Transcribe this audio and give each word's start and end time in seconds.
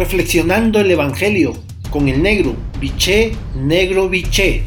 reflexionando 0.00 0.80
el 0.80 0.90
Evangelio 0.90 1.52
con 1.90 2.08
el 2.08 2.22
negro, 2.22 2.54
biché, 2.80 3.32
negro, 3.54 4.08
biché. 4.08 4.62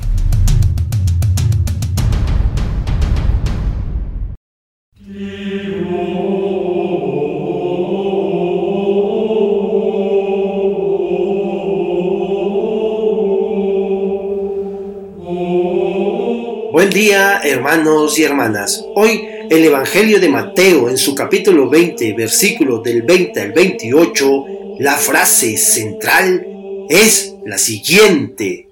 Buen 16.72 16.92
día 16.92 17.42
hermanos 17.44 18.20
y 18.20 18.24
hermanas. 18.24 18.86
Hoy 18.94 19.28
el 19.50 19.66
Evangelio 19.66 20.20
de 20.20 20.30
Mateo 20.30 20.90
en 20.90 20.98
su 20.98 21.16
capítulo 21.16 21.72
20, 21.72 22.14
versículo 22.14 22.78
del 22.80 23.02
20 23.02 23.42
al 23.42 23.52
28, 23.52 24.46
la 24.80 24.96
frase 24.98 25.58
central 25.58 26.46
es 26.90 27.36
la 27.46 27.58
siguiente. 27.58 28.68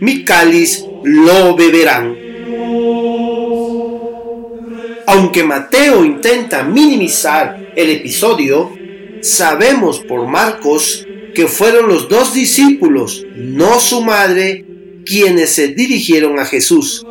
Mi 0.00 0.24
cáliz 0.24 0.84
lo 1.02 1.56
beberán. 1.56 2.16
Aunque 5.06 5.42
Mateo 5.42 6.04
intenta 6.04 6.62
minimizar 6.62 7.72
el 7.74 7.90
episodio, 7.90 8.70
sabemos 9.22 10.00
por 10.00 10.26
Marcos 10.26 11.06
que 11.34 11.46
fueron 11.48 11.88
los 11.88 12.08
dos 12.08 12.34
discípulos, 12.34 13.26
no 13.34 13.80
su 13.80 14.02
madre, 14.02 14.64
quienes 15.04 15.50
se 15.50 15.68
dirigieron 15.68 16.38
a 16.38 16.44
Jesús. 16.44 17.04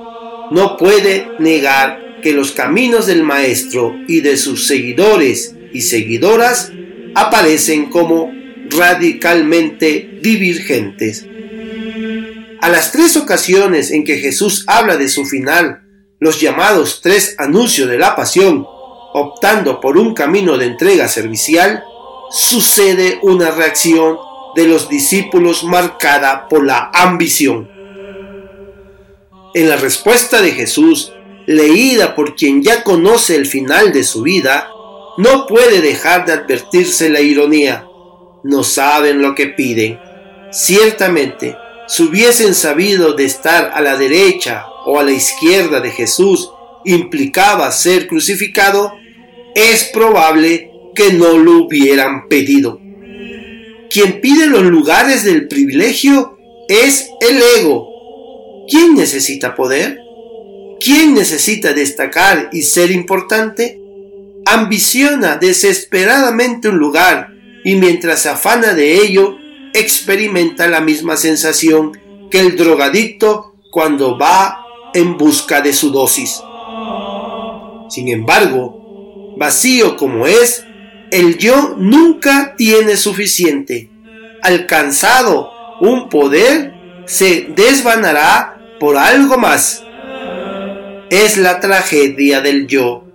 No 0.52 0.78
puede 0.78 1.28
negar 1.40 2.22
que 2.22 2.34
los 2.34 2.52
caminos 2.52 3.06
del 3.06 3.24
Maestro 3.24 3.96
y 4.08 4.22
de 4.22 4.38
sus 4.38 4.68
seguidores 4.68 5.56
y 5.74 5.82
seguidoras 5.82 6.72
aparecen 7.16 7.90
como 7.90 8.32
radicalmente 8.70 10.20
divergentes. 10.22 11.26
A 12.62 12.70
las 12.70 12.92
tres 12.92 13.16
ocasiones 13.18 13.92
en 13.92 14.04
que 14.04 14.18
Jesús 14.18 14.66
habla 14.68 14.98
de 14.98 15.08
su 15.10 15.26
final, 15.26 15.82
los 16.20 16.42
llamados 16.42 17.00
tres 17.02 17.36
anuncios 17.38 17.90
de 17.90 17.98
la 17.98 18.16
pasión, 18.16 18.66
optando 19.14 19.80
por 19.80 19.98
un 19.98 20.14
camino 20.14 20.58
de 20.58 20.66
entrega 20.66 21.08
servicial, 21.08 21.84
sucede 22.32 23.20
una 23.22 23.52
reacción 23.52 24.18
de 24.56 24.68
los 24.68 24.90
discípulos 24.90 25.64
marcada 25.64 26.48
por 26.48 26.66
la 26.66 26.92
ambición. 26.94 27.70
En 29.54 29.70
la 29.70 29.78
respuesta 29.78 30.42
de 30.42 30.52
Jesús, 30.52 31.14
leída 31.48 32.14
por 32.14 32.36
quien 32.36 32.62
ya 32.62 32.84
conoce 32.84 33.36
el 33.36 33.46
final 33.46 33.92
de 33.94 34.04
su 34.04 34.22
vida, 34.22 34.70
no 35.20 35.48
puede 35.48 35.82
dejar 35.82 36.26
de 36.26 36.32
advertirse 36.32 37.10
la 37.10 37.20
ironía. 37.20 37.86
No 38.46 38.64
saben 38.64 39.22
lo 39.22 39.36
que 39.36 39.48
piden. 39.48 40.00
Ciertamente, 40.50 41.58
si 41.90 42.04
hubiesen 42.04 42.56
sabido 42.56 43.12
de 43.16 43.26
estar 43.26 43.72
a 43.74 43.82
la 43.82 43.98
derecha 43.98 44.64
o 44.86 44.98
a 44.98 45.04
la 45.04 45.12
izquierda 45.12 45.82
de 45.82 45.92
Jesús 45.92 46.50
implicaba 46.86 47.70
ser 47.74 48.08
crucificado, 48.08 48.94
es 49.56 49.84
probable 49.92 50.72
que 50.96 51.12
no 51.12 51.38
lo 51.38 51.66
hubieran 51.66 52.30
pedido. 52.30 52.80
Quien 53.90 54.22
pide 54.22 54.48
los 54.48 54.64
lugares 54.64 55.26
del 55.26 55.50
privilegio 55.50 56.38
es 56.70 57.10
el 57.20 57.42
ego. 57.60 57.90
¿Quién 58.70 58.96
necesita 58.96 59.54
poder? 59.54 60.00
¿Quién 60.80 61.14
necesita 61.14 61.74
destacar 61.74 62.50
y 62.54 62.62
ser 62.62 62.90
importante? 62.90 63.79
Ambiciona 64.52 65.38
desesperadamente 65.38 66.70
un 66.70 66.80
lugar 66.80 67.30
y 67.64 67.76
mientras 67.76 68.24
se 68.24 68.30
afana 68.30 68.74
de 68.74 68.96
ello, 68.96 69.38
experimenta 69.74 70.68
la 70.68 70.82
misma 70.82 71.18
sensación 71.18 71.92
que 72.32 72.40
el 72.40 72.58
drogadicto 72.58 73.54
cuando 73.70 74.18
va 74.18 74.66
en 74.96 75.18
busca 75.18 75.62
de 75.62 75.72
su 75.72 75.92
dosis. 75.92 76.42
Sin 77.90 78.08
embargo, 78.08 79.36
vacío 79.38 79.96
como 79.98 80.26
es, 80.26 80.66
el 81.12 81.38
yo 81.38 81.76
nunca 81.78 82.56
tiene 82.58 82.98
suficiente. 82.98 83.92
Alcanzado 84.42 85.52
un 85.80 86.10
poder, 86.10 86.74
se 87.06 87.50
desvanará 87.56 88.60
por 88.80 88.98
algo 88.98 89.38
más. 89.38 89.84
Es 91.12 91.38
la 91.38 91.60
tragedia 91.60 92.42
del 92.42 92.66
yo. 92.66 93.09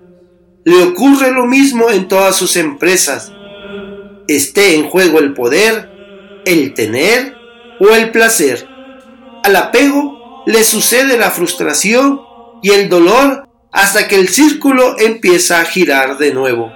Le 0.64 0.82
ocurre 0.82 1.30
lo 1.30 1.47
mismo 1.47 1.91
en 1.91 2.08
todas 2.08 2.36
sus 2.36 2.56
empresas. 2.56 3.32
Esté 4.28 4.76
en 4.76 4.88
juego 4.88 5.19
el 5.19 5.34
poder, 5.34 5.91
el 6.47 6.75
tener 6.75 7.36
o 7.80 7.88
el 7.88 8.10
placer. 8.10 8.66
Al 9.42 9.56
apego 9.56 10.42
le 10.47 10.64
sucede 10.64 11.19
la 11.19 11.30
frustración 11.30 12.20
y 12.62 12.70
el 12.70 12.88
dolor 12.88 13.48
hasta 13.72 14.08
que 14.08 14.16
el 14.16 14.28
círculo 14.28 14.97
empieza 14.98 15.60
a 15.60 15.64
girar 15.64 16.16
de 16.16 16.32
nuevo. 16.32 16.72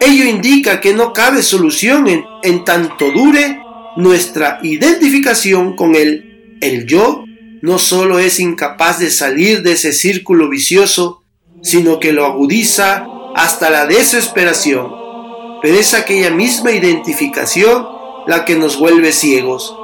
Ello 0.00 0.24
indica 0.24 0.80
que 0.80 0.94
no 0.94 1.12
cabe 1.12 1.42
solución 1.42 2.06
en, 2.42 2.64
tanto 2.64 3.10
dure 3.10 3.60
nuestra 3.96 4.60
identificación 4.62 5.76
con 5.76 5.96
él. 5.96 6.58
El 6.60 6.86
yo 6.86 7.24
no 7.62 7.78
solo 7.78 8.18
es 8.18 8.38
incapaz 8.38 8.98
de 8.98 9.10
salir 9.10 9.62
de 9.62 9.72
ese 9.72 9.92
círculo 9.92 10.48
vicioso, 10.48 11.23
sino 11.64 11.98
que 11.98 12.12
lo 12.12 12.24
agudiza 12.24 13.08
hasta 13.34 13.70
la 13.70 13.86
desesperación. 13.86 14.94
Pero 15.62 15.76
es 15.76 15.94
aquella 15.94 16.30
misma 16.30 16.70
identificación 16.70 17.88
la 18.26 18.44
que 18.44 18.54
nos 18.54 18.78
vuelve 18.78 19.12
ciegos. 19.12 19.74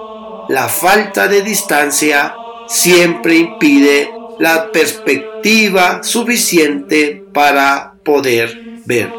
La 0.48 0.68
falta 0.68 1.26
de 1.26 1.42
distancia 1.42 2.34
siempre 2.68 3.36
impide 3.36 4.12
la 4.38 4.70
perspectiva 4.72 6.02
suficiente 6.02 7.24
para 7.32 7.94
poder 8.04 8.80
ver. 8.84 9.12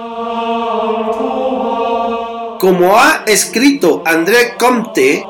Como 2.59 2.97
ha 2.99 3.23
escrito 3.25 4.03
André 4.05 4.55
Comte, 4.57 5.25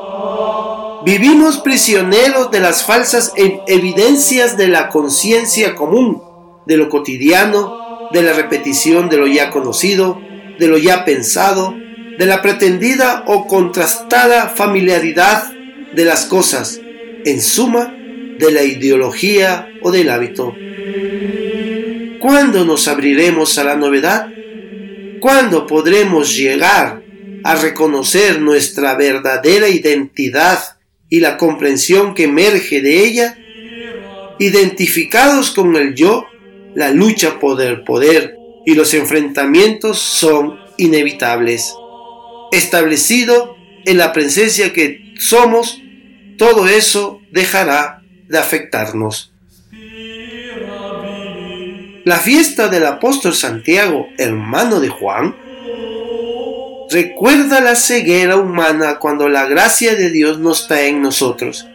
vivimos 1.04 1.58
prisioneros 1.58 2.50
de 2.50 2.60
las 2.60 2.84
falsas 2.84 3.32
evidencias 3.36 4.56
de 4.56 4.68
la 4.68 4.88
conciencia 4.88 5.74
común, 5.74 6.22
de 6.66 6.76
lo 6.76 6.88
cotidiano, 6.88 8.08
de 8.12 8.22
la 8.22 8.32
repetición 8.32 9.08
de 9.08 9.16
lo 9.16 9.26
ya 9.26 9.50
conocido, 9.50 10.20
de 10.58 10.68
lo 10.68 10.78
ya 10.78 11.04
pensado, 11.04 11.74
de 12.18 12.26
la 12.26 12.42
pretendida 12.42 13.24
o 13.26 13.46
contrastada 13.46 14.48
familiaridad 14.48 15.52
de 15.94 16.04
las 16.04 16.26
cosas, 16.26 16.80
en 17.24 17.40
suma, 17.40 17.94
de 18.38 18.50
la 18.50 18.62
ideología 18.62 19.68
o 19.82 19.90
del 19.90 20.10
hábito. 20.10 20.54
¿Cuándo 22.20 22.64
nos 22.64 22.88
abriremos 22.88 23.58
a 23.58 23.64
la 23.64 23.76
novedad? 23.76 24.28
¿Cuándo 25.20 25.66
podremos 25.66 26.36
llegar 26.36 27.02
a 27.44 27.54
reconocer 27.56 28.40
nuestra 28.40 28.94
verdadera 28.94 29.68
identidad 29.68 30.58
y 31.08 31.20
la 31.20 31.36
comprensión 31.36 32.14
que 32.14 32.24
emerge 32.24 32.80
de 32.80 33.04
ella? 33.04 33.38
Identificados 34.38 35.50
con 35.50 35.76
el 35.76 35.94
yo, 35.94 36.26
la 36.74 36.90
lucha 36.90 37.38
por 37.38 37.60
el 37.60 37.82
poder 37.84 38.36
y 38.64 38.74
los 38.74 38.94
enfrentamientos 38.94 39.98
son 39.98 40.58
inevitables 40.78 41.74
establecido 42.52 43.56
en 43.84 43.98
la 43.98 44.12
presencia 44.12 44.72
que 44.72 45.14
somos, 45.18 45.80
todo 46.38 46.68
eso 46.68 47.20
dejará 47.32 48.02
de 48.28 48.38
afectarnos. 48.38 49.32
La 52.04 52.18
fiesta 52.18 52.68
del 52.68 52.86
apóstol 52.86 53.34
Santiago, 53.34 54.08
hermano 54.18 54.80
de 54.80 54.88
Juan, 54.88 55.34
recuerda 56.90 57.60
la 57.60 57.74
ceguera 57.74 58.36
humana 58.36 58.98
cuando 58.98 59.28
la 59.28 59.46
gracia 59.46 59.94
de 59.94 60.10
Dios 60.10 60.38
no 60.38 60.52
está 60.52 60.82
en 60.82 61.00
nosotros. 61.00 61.66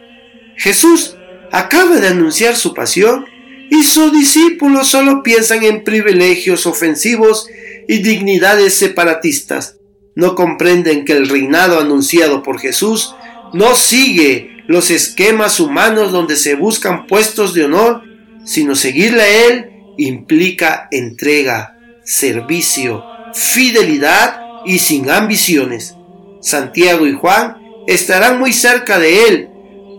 Jesús 0.56 1.16
acaba 1.50 1.96
de 1.96 2.08
anunciar 2.08 2.56
su 2.56 2.72
pasión 2.72 3.26
y 3.70 3.82
sus 3.82 4.12
discípulos 4.12 4.88
solo 4.88 5.22
piensan 5.22 5.64
en 5.64 5.84
privilegios 5.84 6.66
ofensivos 6.66 7.48
y 7.86 7.98
dignidades 7.98 8.74
separatistas 8.74 9.78
no 10.18 10.34
comprenden 10.34 11.04
que 11.04 11.12
el 11.12 11.28
reinado 11.28 11.78
anunciado 11.78 12.42
por 12.42 12.58
Jesús 12.58 13.14
no 13.52 13.76
sigue 13.76 14.64
los 14.66 14.90
esquemas 14.90 15.60
humanos 15.60 16.10
donde 16.10 16.34
se 16.34 16.56
buscan 16.56 17.06
puestos 17.06 17.54
de 17.54 17.66
honor, 17.66 18.02
sino 18.44 18.74
seguirle 18.74 19.22
a 19.22 19.46
Él 19.46 19.70
implica 19.96 20.88
entrega, 20.90 21.78
servicio, 22.02 23.04
fidelidad 23.32 24.40
y 24.66 24.80
sin 24.80 25.08
ambiciones. 25.08 25.94
Santiago 26.40 27.06
y 27.06 27.12
Juan 27.12 27.56
estarán 27.86 28.40
muy 28.40 28.52
cerca 28.52 28.98
de 28.98 29.22
Él, 29.28 29.48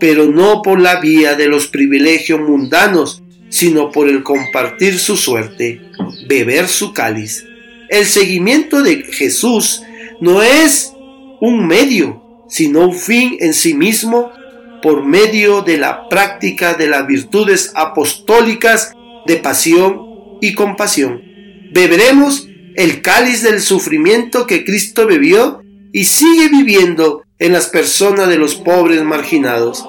pero 0.00 0.26
no 0.26 0.60
por 0.60 0.78
la 0.78 1.00
vía 1.00 1.34
de 1.34 1.48
los 1.48 1.66
privilegios 1.66 2.40
mundanos, 2.40 3.19
sino 3.50 3.90
por 3.90 4.08
el 4.08 4.22
compartir 4.22 4.98
su 4.98 5.16
suerte, 5.16 5.82
beber 6.26 6.68
su 6.68 6.92
cáliz. 6.92 7.44
El 7.88 8.06
seguimiento 8.06 8.82
de 8.82 9.02
Jesús 9.02 9.82
no 10.20 10.42
es 10.42 10.92
un 11.40 11.66
medio, 11.66 12.22
sino 12.48 12.86
un 12.88 12.94
fin 12.94 13.36
en 13.40 13.52
sí 13.52 13.74
mismo 13.74 14.30
por 14.82 15.04
medio 15.04 15.62
de 15.62 15.76
la 15.76 16.08
práctica 16.08 16.74
de 16.74 16.86
las 16.86 17.06
virtudes 17.06 17.72
apostólicas 17.74 18.92
de 19.26 19.36
pasión 19.36 20.06
y 20.40 20.54
compasión. 20.54 21.22
Beberemos 21.72 22.48
el 22.76 23.02
cáliz 23.02 23.42
del 23.42 23.60
sufrimiento 23.60 24.46
que 24.46 24.64
Cristo 24.64 25.06
bebió 25.06 25.62
y 25.92 26.04
sigue 26.04 26.48
viviendo 26.48 27.22
en 27.38 27.52
las 27.52 27.66
personas 27.68 28.28
de 28.28 28.38
los 28.38 28.54
pobres 28.54 29.02
marginados. 29.02 29.84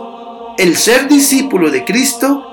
El 0.57 0.75
ser 0.75 1.07
discípulo 1.07 1.69
de 1.69 1.85
Cristo 1.85 2.43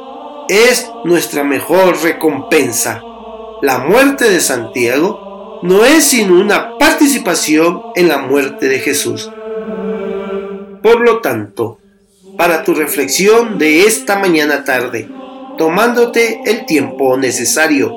es 0.48 0.90
nuestra 1.04 1.44
mejor 1.44 2.02
recompensa. 2.02 3.02
La 3.62 3.78
muerte 3.78 4.30
de 4.30 4.40
Santiago 4.40 5.60
no 5.62 5.84
es 5.84 6.04
sino 6.04 6.40
una 6.40 6.78
participación 6.78 7.82
en 7.94 8.08
la 8.08 8.18
muerte 8.18 8.68
de 8.68 8.78
Jesús. 8.78 9.30
Por 10.82 11.00
lo 11.00 11.20
tanto, 11.20 11.78
para 12.36 12.62
tu 12.62 12.74
reflexión 12.74 13.58
de 13.58 13.80
esta 13.82 14.18
mañana 14.18 14.64
tarde, 14.64 15.08
tomándote 15.58 16.40
el 16.46 16.66
tiempo 16.66 17.16
necesario 17.16 17.92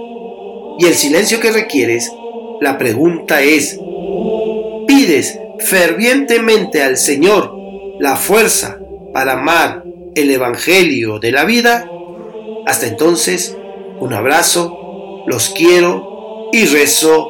y 0.80 0.86
el 0.86 0.96
silencio 0.96 1.40
que 1.40 1.52
requieres, 1.52 2.12
la 2.60 2.78
pregunta 2.78 3.42
es, 3.42 3.80
¿pides 4.88 5.38
fervientemente 5.60 6.82
al 6.82 6.98
Señor 6.98 7.54
la 8.00 8.16
fuerza 8.16 8.80
para 9.14 9.34
amar 9.34 9.84
el 10.16 10.32
Evangelio 10.32 11.20
de 11.20 11.32
la 11.32 11.46
vida? 11.46 11.91
Hasta 12.72 12.88
entonces, 12.88 13.58
un 14.00 14.14
abrazo, 14.14 15.26
los 15.28 15.50
quiero 15.50 16.48
y 16.54 16.64
rezo 16.68 17.30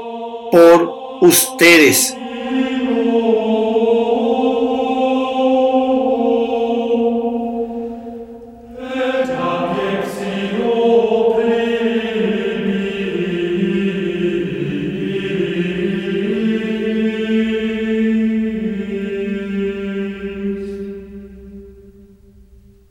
por 0.51 0.93
ustedes. 1.21 2.15